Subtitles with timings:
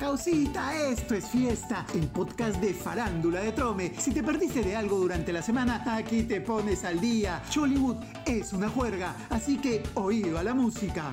[0.00, 3.92] causita, esto es fiesta, el podcast de Farándula de Trome.
[3.98, 7.42] Si te perdiste de algo durante la semana, aquí te pones al día.
[7.50, 11.12] Chollywood es una juerga, así que oído a la música.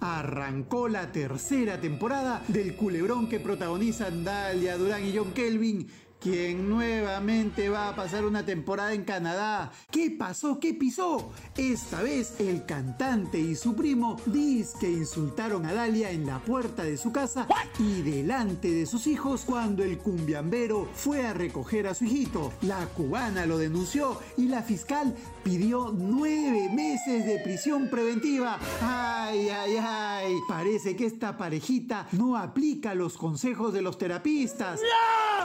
[0.00, 5.86] Arrancó la tercera temporada del culebrón que protagonizan Dalia Durán y John Kelvin
[6.20, 9.72] quien nuevamente va a pasar una temporada en Canadá.
[9.90, 10.60] ¿Qué pasó?
[10.60, 11.32] ¿Qué pisó?
[11.56, 16.82] Esta vez el cantante y su primo dice que insultaron a Dalia en la puerta
[16.82, 17.46] de su casa
[17.78, 22.52] y delante de sus hijos cuando el cumbiambero fue a recoger a su hijito.
[22.62, 28.58] La cubana lo denunció y la fiscal pidió nueve meses de prisión preventiva.
[28.82, 30.34] ¡Ay, ay, ay!
[30.46, 34.80] Parece que esta parejita no aplica los consejos de los terapistas.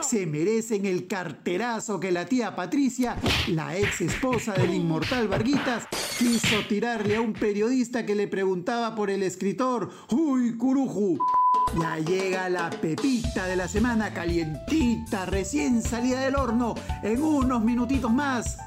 [0.02, 0.26] Se
[0.66, 3.16] merecen el carterazo que la tía Patricia,
[3.48, 5.86] la ex esposa del inmortal Varguitas,
[6.18, 9.90] quiso tirarle a un periodista que le preguntaba por el escritor.
[10.10, 11.18] ¡Uy, curuju!
[11.80, 18.12] Ya llega la pepita de la semana calientita, recién salida del horno, en unos minutitos
[18.12, 18.58] más.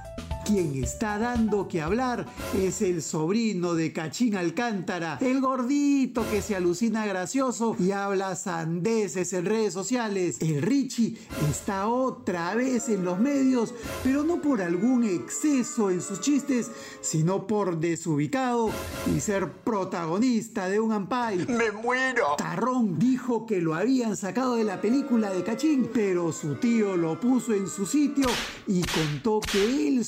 [0.49, 2.25] Quien está dando que hablar
[2.57, 9.31] es el sobrino de Cachín Alcántara, el gordito que se alucina gracioso y habla sandeces
[9.33, 10.37] en redes sociales.
[10.39, 11.19] El Richie
[11.51, 17.45] está otra vez en los medios, pero no por algún exceso en sus chistes, sino
[17.45, 18.71] por desubicado
[19.15, 21.45] y ser protagonista de un ampay.
[21.47, 22.25] ¡Me muero!
[22.39, 27.19] Tarrón dijo que lo habían sacado de la película de Cachín, pero su tío lo
[27.19, 28.25] puso en su sitio
[28.65, 30.03] y contó que él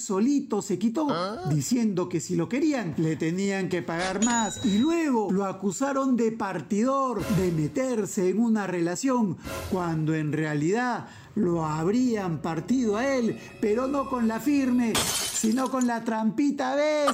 [0.62, 1.08] se quitó,
[1.50, 4.66] diciendo que si lo querían le tenían que pagar más.
[4.66, 9.38] Y luego lo acusaron de partidor, de meterse en una relación,
[9.72, 15.88] cuando en realidad lo habrían partido a él, pero no con la firme, sino con
[15.88, 17.14] la trampita, ¿ves?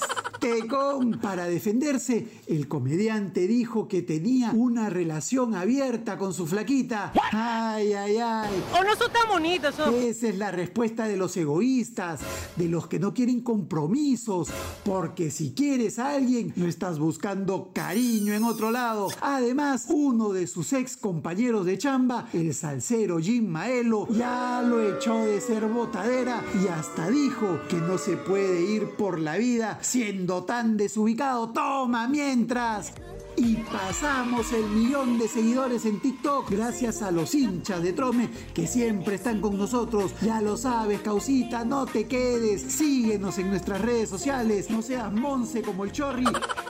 [0.70, 7.12] Con Para defenderse, el comediante dijo que tenía una relación abierta con su flaquita.
[7.32, 8.64] Ay, ay, ay.
[8.80, 9.76] O no son tan bonitos.
[9.94, 12.22] Esa es la respuesta de los egoístas,
[12.56, 14.50] de los que no quieren compromisos,
[14.84, 19.08] porque si quieres a alguien, no estás buscando cariño en otro lado.
[19.22, 25.26] Además, uno de sus ex compañeros de chamba, el salsero Jim Maelo, ya lo echó
[25.26, 30.27] de ser botadera y hasta dijo que no se puede ir por la vida siendo
[30.28, 31.50] tan desubicado.
[31.50, 32.94] Toma mientras.
[33.36, 38.66] Y pasamos el millón de seguidores en TikTok gracias a los hinchas de Trome que
[38.66, 40.12] siempre están con nosotros.
[40.22, 42.62] Ya lo sabes, causita, no te quedes.
[42.64, 44.72] Síguenos en nuestras redes sociales.
[44.72, 46.26] No seas monce como el chorri,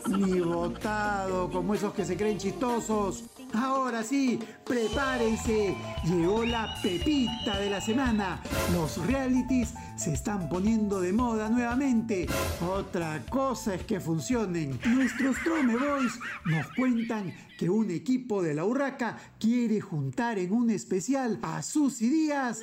[0.10, 3.24] ni botado como esos que se creen chistosos.
[3.54, 5.76] Ahora sí, prepárense.
[6.06, 8.42] Llegó la pepita de la semana.
[8.74, 12.28] Los realities se están poniendo de moda nuevamente.
[12.62, 14.80] Otra cosa es que funcionen.
[14.86, 20.70] Nuestros Trome Boys nos cuentan que un equipo de la Urraca quiere juntar en un
[20.70, 22.62] especial a Susy Díaz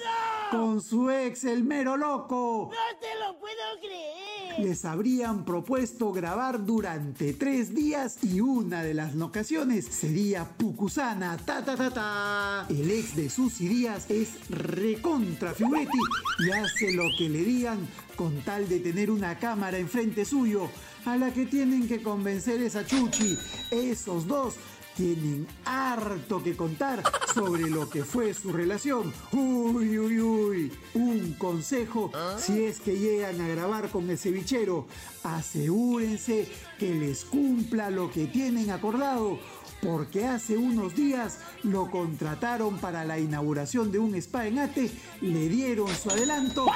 [0.50, 2.70] con su ex el mero loco.
[2.70, 4.23] ¡No te lo puedo creer!
[4.58, 11.36] Les habrían propuesto grabar durante tres días y una de las locaciones sería Pucusana.
[11.36, 12.66] Ta ta ta ta.
[12.68, 15.98] El ex de Susy Díaz es recontra Figuretti
[16.46, 17.78] y hace lo que le digan
[18.14, 20.68] con tal de tener una cámara enfrente suyo
[21.04, 23.38] a la que tienen que convencer esa Chuchi.
[23.70, 24.54] Esos dos
[24.96, 27.02] tienen harto que contar
[27.34, 29.12] sobre lo que fue su relación.
[29.32, 30.72] Uy, uy, uy.
[30.94, 34.86] Un consejo si es que llegan a grabar con el cevichero.
[35.24, 36.48] Asegúrense
[36.78, 39.38] que les cumpla lo que tienen acordado.
[39.82, 44.90] Porque hace unos días lo contrataron para la inauguración de un spa en Ate,
[45.20, 46.66] le dieron su adelanto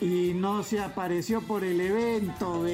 [0.00, 2.64] y no se apareció por el evento,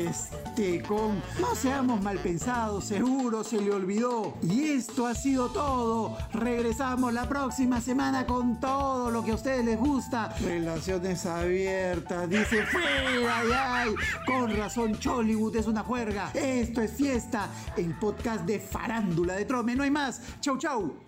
[0.87, 4.35] con No seamos mal pensados, seguro se le olvidó.
[4.43, 6.17] Y esto ha sido todo.
[6.33, 10.35] Regresamos la próxima semana con todo lo que a ustedes les gusta.
[10.41, 13.95] Relaciones abiertas, dice fuera, ay, ay.
[14.27, 16.31] Con razón, Chollywood es una juerga.
[16.35, 19.75] Esto es fiesta, el podcast de farándula de Trome.
[19.75, 20.21] No hay más.
[20.41, 21.04] Chau, chau.